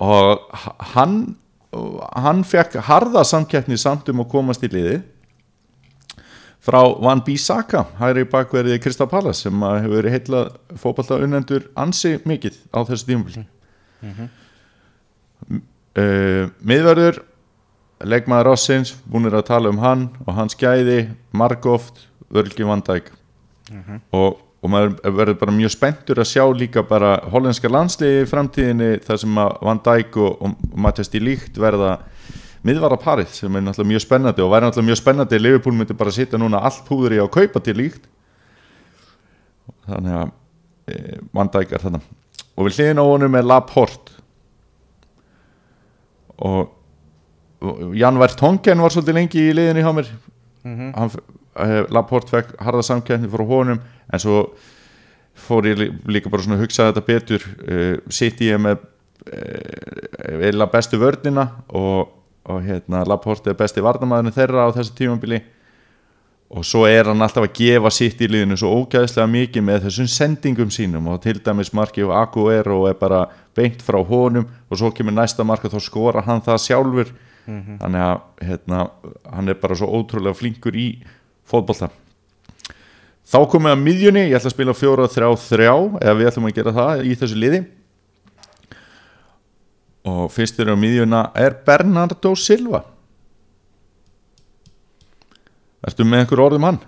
[0.00, 0.60] Og
[0.94, 1.18] hann
[1.70, 4.96] hann fekk harða samkeppni samt um að komast í liði
[6.60, 10.40] frá Van Bissaka hægri bakverði Krista Pallas sem hefur verið heitla
[10.80, 13.46] fótballta unnendur ansi mikið á þessu tímafél
[15.94, 17.22] uh, miðverður
[18.02, 23.10] leikmaður Rossins búinir að tala um hann og hans gæði margóft vörlgi Van Dijk
[24.14, 28.90] og, og maður verður bara mjög spenntur að sjá líka bara hollenska landsliði í framtíðinni
[29.06, 31.98] þar sem að Van Dijk og, og Mattias Di Líkt verða
[32.66, 35.96] miðvara parið sem er náttúrulega mjög spennandi og væri náttúrulega mjög spennandi að Liverpool myndi
[35.96, 38.08] bara sitja núna allt púður í að kaupa Di Líkt
[39.88, 40.32] þannig að
[40.90, 42.02] e, Van Dijk er þarna.
[42.56, 44.16] Og við hliðin á honum er Laporte.
[46.40, 50.10] Og Jan Vertongen var svolítið lengi í liðinu hjá mér.
[50.96, 51.12] Hann,
[51.56, 53.80] uh, Laporte fekk harða samkeppni frá honum
[54.12, 54.42] en svo
[55.40, 57.44] fór ég lí- líka bara svona að hugsa þetta betur.
[58.12, 58.82] Sitt ég með
[59.50, 62.10] uh, eila bestu vörnina og,
[62.44, 65.40] og hérna Laporte er besti varnamæðinu þeirra á þessu tímabili.
[66.50, 70.08] Og svo er hann alltaf að gefa sitt í liðinu svo ógæðslega mikið með þessum
[70.10, 73.20] sendingum sínum og til dæmis markið og Aguero er bara
[73.54, 77.12] beint frá honum og svo kemur næsta mark og þá skora hann það sjálfur.
[77.80, 78.80] Þannig að hérna,
[79.30, 80.88] hann er bara svo ótrúlega flinkur í
[81.50, 81.90] fótbolta.
[83.30, 86.48] Þá komum við að miðjunni ég ætla að spila fjóra, þrjá, þrjá eða við ætlum
[86.48, 87.60] að gera það í þessu liði.
[90.10, 92.82] Og fyrstur á miðjuna er Bernardo Silva.
[95.86, 96.80] Ertu með einhver orðum hann?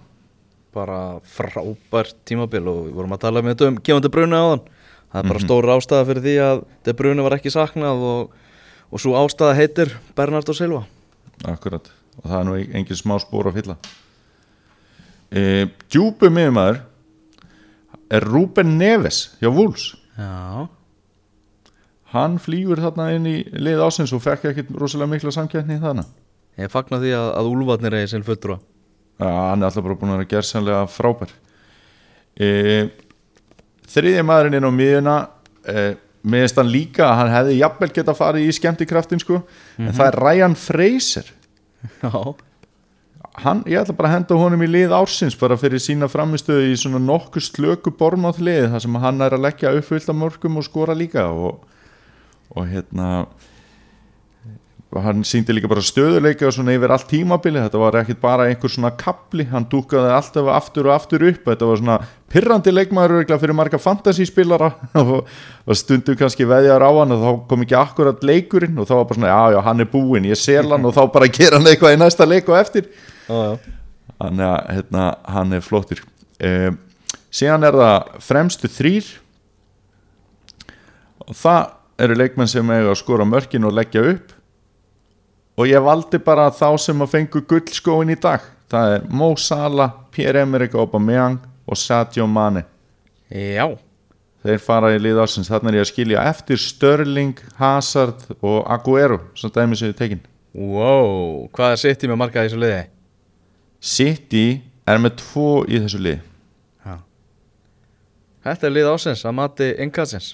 [0.72, 4.44] bara frábært tímabil og við vorum að tala með þetta um Kevin De Bruyne á
[4.46, 4.62] þann
[5.12, 8.38] það er bara stór ástæða fyrir því að De Bruyne var ekki saknað og,
[8.88, 10.86] og svo ástæða heitir Bernardo Silva.
[11.48, 11.90] Akkurat,
[12.22, 13.76] og það er nú engin smá spór að fylla
[15.32, 16.82] e, Djúpu miðumæður
[18.12, 19.92] er Ruben Neves hjá Wolves.
[20.18, 20.68] Já,
[22.12, 26.04] Hann flýgur þarna inn í lið ásins og fekk ekkit rosalega mikla samkettni í þarna.
[26.60, 28.58] Ég fagna því að, að Úlfarnir eigi sinn fulltrúa.
[29.16, 31.32] Já, hann er alltaf bara búin að vera gerðsannlega frábær.
[32.36, 32.50] E,
[33.92, 35.14] Þriðja maðurinn inn á miðuna
[35.68, 35.86] e,
[36.32, 39.40] meðist hann líka að hann hefði jafnvel geta farið í skemmtikraftin sko,
[39.80, 41.32] en það er Ryan Fraser.
[42.04, 42.12] Já,
[43.40, 46.78] hann, ég ætla bara að henda honum í lið ársins bara fyrir sína framistöðu í
[46.80, 50.66] svona nokkuð slöku bormáð lið þar sem hann er að leggja uppfyllt af mörgum og
[50.66, 51.62] skora líka og,
[52.52, 53.08] og hérna
[55.00, 58.72] hann síndi líka bara stöðuleika og svona yfir allt tímabili, þetta var ekkit bara einhver
[58.72, 61.96] svona kapli, hann dúkaði alltaf aftur og aftur upp, þetta var svona
[62.32, 64.68] pirrandi leikmaður örugglega fyrir marga fantasíspilara.
[65.62, 69.04] Og, stundum kannski veðjar á hann og þá kom ekki akkurat leikurinn og þá var
[69.08, 71.70] bara svona, já já, hann er búinn, ég sel hann og þá bara gera hann
[71.70, 72.90] eitthvað í næsta leik og eftir.
[73.30, 76.04] Þannig að hérna, hann er flottur.
[76.42, 76.78] Um,
[77.32, 79.08] síðan er það fremstu þrýr
[81.22, 81.62] og það
[82.02, 84.38] eru leikmenn sem eiga að skora mörkin og leggja upp
[85.56, 88.44] og ég valdi bara þá sem að fengu gullskóin í dag.
[88.72, 92.64] Það er Mo Salah, Pierre-Emerick Aubameyang og Sadio Mane.
[93.28, 93.66] Já,
[94.44, 99.20] þeir fara í lið ásins, þarna er ég að skilja eftir Störling, Hazard og Aguero,
[99.36, 100.24] sem dæmi séu tekin.
[100.52, 102.82] Wow, hvað er í með marka í þessu liði?
[103.82, 104.46] City
[104.86, 106.20] er með tvo í þessu lið
[106.86, 106.98] Já
[108.46, 110.28] Þetta er lið ásins að mati innkassins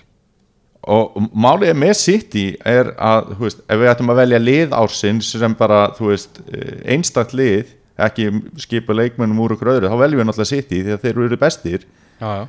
[0.89, 5.33] og málið með City er að, þú veist, ef við ættum að velja lið ársins
[5.35, 6.41] sem bara, þú veist
[6.87, 8.29] einstakt lið, ekki
[8.63, 11.87] skipa leikmennum úr okkur öðru, þá veljum við náttúrulega City því að þeir eru bestir,
[12.19, 12.47] Já, já.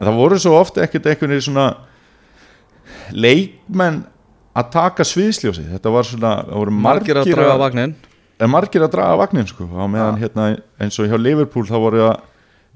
[0.00, 1.66] En það voru svo ofta ekkert einhvern veginn svona
[3.12, 4.02] leikmenn
[4.56, 7.94] að taka sviðsljósi, þetta var svona það voru Margir að draga vagnin
[8.40, 10.46] en margir að draga vagnin sko á meðan hérna
[10.80, 12.28] eins og hjá Liverpool þá voru það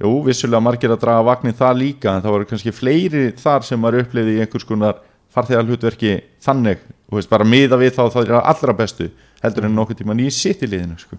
[0.02, 3.80] jú, vissulega margir að draga vagnin það líka en það voru kannski fleiri þar sem
[3.80, 5.00] maður upplifði í einhvers konar
[5.34, 9.08] farþegar hlutverki þannig, og veist, bara miða við þá það er allra bestu
[9.44, 11.18] heldur en nokkuð tíma nýja sitt í liðinu sko.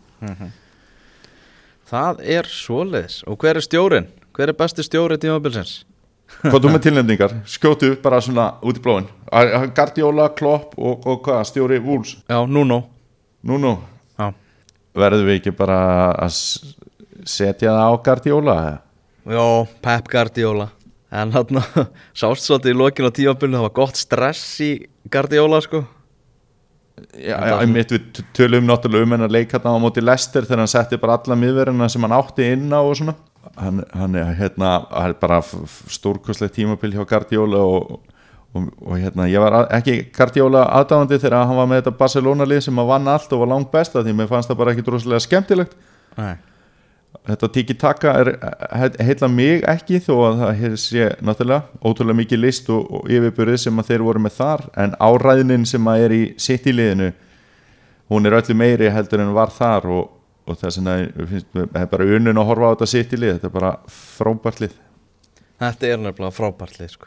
[1.85, 3.19] Það er svoleiðis.
[3.29, 4.07] Og hver er stjórin?
[4.35, 5.83] Hver er besti stjóri tímabilsins?
[6.41, 9.05] hvað þú með tilnefningar, skjótu upp bara svona út í blóin,
[9.77, 11.77] Guardiola, Klopp og, og hvað, stjóri?
[11.83, 12.15] Wolves?
[12.25, 12.81] Já, Nuno.
[14.17, 14.31] Já,
[14.97, 15.77] verðum við ekki bara
[16.25, 16.39] að
[17.25, 18.81] setja það á Guardiola eða?
[19.25, 20.69] Já Pep Guardiola.
[21.15, 21.61] En hann
[22.19, 24.71] sást svolítið í lokinu á tímabilinu Það var gott stress í
[25.11, 25.85] Guardiola sko.
[27.15, 30.71] Já, já, einmitt við tölum náttúrulega um hennar leik hérna á móti Lester þegar hann
[30.71, 33.15] setti bara alla miðverðina sem hann átti inn á og svona.
[33.59, 37.99] Hann, hann er hérna hann er bara stórkostlegt tímabil hjá Guardiola og,
[38.55, 42.47] og, og hérna ég var að, ekki Guardiola aðdáðandi þegar hann var með þetta Barcelona
[42.47, 44.87] lið sem að vann allt og var langt besta því mér fannst það bara ekki
[44.87, 45.75] droslega skemmtilegt.
[46.15, 46.35] Nei
[47.29, 48.13] þetta tiki-taka
[48.79, 53.61] he- heilla mig ekki þó að það sé náttúrulega ótrúlega mikið list og, og yfirbyrðið
[53.65, 57.11] sem að þeir voru með þar en áræðnin sem að er í sitt í liðinu
[58.13, 60.09] hún er öllu meiri heldur en var þar og,
[60.45, 60.97] og þess vegna
[61.55, 64.63] það er bara unnun að horfa á þetta sitt í lið þetta er bara frábært
[64.65, 64.75] lið
[65.55, 67.05] Þetta er nefnilega frábært lið sko.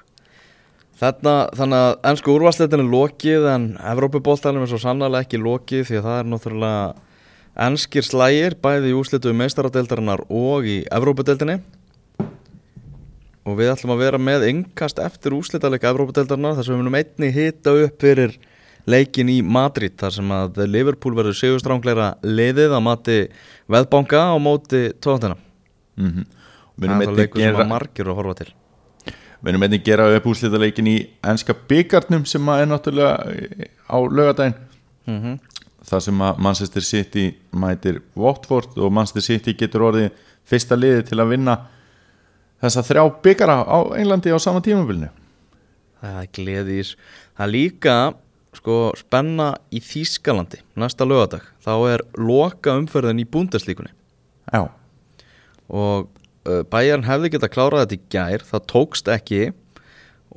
[0.98, 5.98] Þarna, þannig að ennsku úrvarsleitin er lokið en Evrópubóltanum er svo sannlega ekki lokið því
[6.00, 6.86] að það er náttúrulega
[7.58, 11.58] ennskir slægir bæði í úslitu meistaradeildarinnar og í Evrópudeildinni
[13.48, 17.32] og við ætlum að vera með yngkast eftir úslitaðleika Evrópudeildarinnar þar sem við munum einni
[17.34, 18.36] hita upp fyrir
[18.88, 23.18] leikin í Madrid þar sem að Liverpool verður sigurstrángleira liðið á mati
[23.70, 25.36] veðbanka á móti tóðantina
[25.98, 26.26] mm -hmm.
[26.78, 28.52] Það er það leikur sem að margir að horfa til
[29.38, 33.14] við erum einnig gera upp úrslitaleikin í enska byggarnum sem að er náttúrulega
[33.86, 34.54] á lögadaginn
[35.06, 35.38] mm -hmm.
[35.90, 40.08] Þar sem að Manchester City mætir Watford og Manchester City getur orðið
[40.48, 41.56] fyrsta liði til að vinna
[42.62, 45.10] þessa þrjá byggara á Englandi á sama tímabilinu
[45.98, 46.98] Það er gleði í þessu.
[47.34, 47.94] Það er líka
[48.54, 51.42] sko, spenna í Þýskalandi næsta lögadag.
[51.62, 53.90] Þá er loka umferðin í búndeslíkunni
[54.48, 54.70] Já,
[55.68, 56.06] og
[56.72, 59.40] Bayern hefði getað klárað þetta í gær, það tókst ekki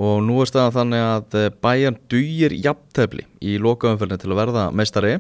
[0.02, 4.66] og nú er staðan þannig að Bayern dugir jafntefli í loka umferðin til að verða
[4.76, 5.20] meistari.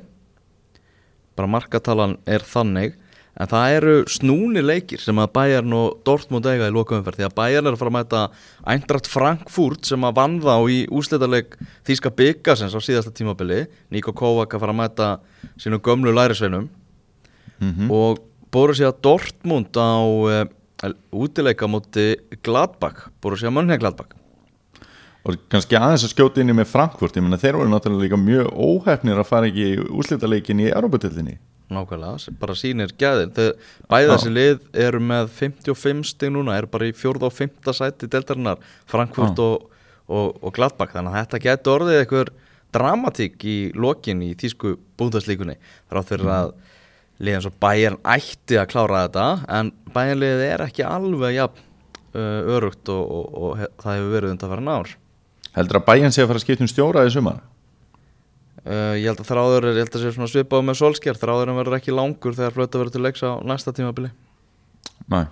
[1.41, 2.99] Bara markatalan er þannig
[3.41, 7.35] en það eru snúni leikir sem að Bayern og Dortmund eiga í lokaumferð því að
[7.39, 8.21] Bayern er að fara að mæta
[8.73, 13.63] Eintracht Frankfurt sem að vann þá í úslitaleg Þíska byggasens á síðasta tímabili.
[13.89, 15.09] Niko Kovac að fara að mæta
[15.57, 16.69] sínu gömlu lærisveinum.
[17.89, 18.21] Og
[18.53, 20.45] Borussia Dortmund á uh,
[21.09, 22.11] útileika móti
[22.45, 24.20] Gladbach Borussia Mönchengladbach
[25.21, 28.51] og kannski aðeins að skjóta inni með Frankfurt ég menna þeir voru náttúrulega líka mjög
[28.57, 31.37] óhefnir að fara ekki í úslitaleikin í Europatildinni
[31.71, 33.29] Nákvæmlega, bara sýnir gæðin.
[33.31, 33.53] Já.
[33.87, 38.59] þessi lið eru með 55 stig núna, eru bara í fjórða og fymta sæti deltarinnar,
[38.91, 39.69] Frankfurt og,
[40.11, 42.33] og, og Gladbach, þannig að þetta getur orðið einhver
[42.75, 45.57] dramatík í lokin í tísku búndaslíkunni
[45.91, 46.53] þrátt fyrir að
[47.21, 49.25] liðan svo Bayern ætti að klára þetta
[49.59, 51.65] en Bayern liðið er ekki alveg jafn
[52.15, 54.95] uh, örugt og, og, það hefur verið undan fyrir nár
[55.57, 57.41] heldur að bæjan sé að fara að skipta um stjóra í sumar?
[58.61, 61.57] Uh, ég held að þráður er, ég held að sé svona svipað með solskjær, þráðurinn
[61.57, 64.11] verður ekki langur þegar flöta verður til leiks á næsta tímabili.
[65.09, 65.25] Nei.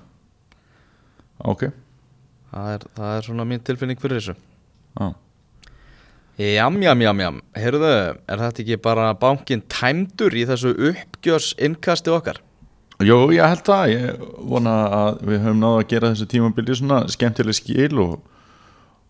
[1.46, 1.68] Ok.
[2.50, 4.38] Það er, það er svona mín tilfinning fyrir þessu.
[4.98, 5.12] Já.
[6.40, 7.40] Jam, jam, jam, jam.
[7.60, 12.40] Heyrðu, er þetta ekki bara bankin tæmdur í þessu uppgjörs innkasti okkar?
[13.04, 17.02] Jó, ég held það, ég vona að við höfum náðu að gera þessu tímabili svona
[17.12, 18.16] skemmtileg skil og,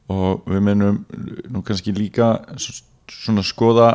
[0.10, 1.04] og við mennum
[1.54, 2.32] nú kannski líka
[3.10, 3.90] svona skoða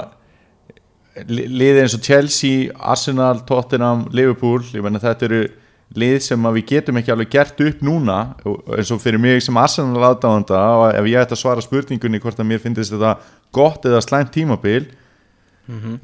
[1.28, 5.42] li- liði eins og Chelsea, Arsenal, Tottenham, Liverpool, ég menna þetta eru
[5.94, 8.16] lið sem að við getum ekki alveg gert upp núna.
[8.74, 12.40] Eins og fyrir mig sem Arsenal aðdáðanda og ef ég ætti að svara spurningunni hvort
[12.42, 13.12] að mér finnst þetta
[13.54, 14.86] gott eða slæmt tímabil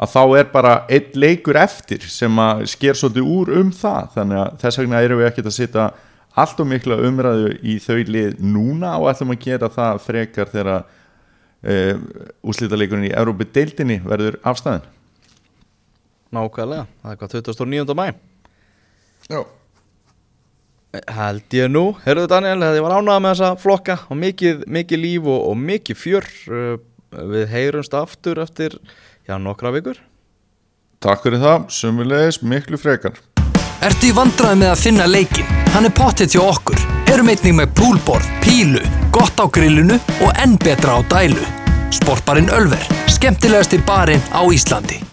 [0.01, 4.07] að þá er bara einn leikur eftir sem að sker svolítið úr um það.
[4.15, 5.89] Þannig að þess vegna erum við ekkert að setja
[6.39, 10.73] allt og mikla umræðu í þau lið núna og ætlum að gera það frekar þegar
[10.81, 11.95] uh,
[12.47, 14.87] úslítaleikurinn í Európi deildinni verður afstæðin
[16.31, 17.97] Nákvæmlega, það er hvað 29.
[17.99, 18.07] mæ
[19.31, 19.41] Já.
[20.91, 25.29] Held ég nú, heyrðu Daniel, ég var ánægða með þessa flokka og mikið, mikið líf
[25.31, 26.27] og, og mikið fjör.
[26.51, 26.79] Uh,
[27.11, 28.77] Við heyrumst aftur eftir,
[29.27, 29.99] já, nokkra vikur.
[31.03, 33.17] Takk fyrir það, sumulegis miklu frekar
[33.81, 35.53] Ertu í vandræði með að finna leikin?
[35.73, 36.83] Hann er pottet hjá okkur.
[37.09, 38.83] Erum einnig með poolboard, pílu,
[39.15, 41.47] gott á grillinu og enn betra á dælu.
[41.97, 45.10] Sportbarinn Ölver, skemmtilegasti barinn á Íslandi.